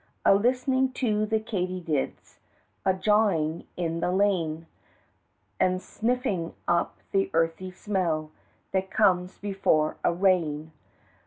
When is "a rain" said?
10.03-10.71